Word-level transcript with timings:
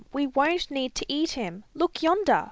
we 0.11 0.25
won't 0.25 0.71
need 0.71 0.95
to 0.95 1.05
eat 1.07 1.29
him! 1.33 1.63
Look 1.75 2.01
yonder! 2.01 2.39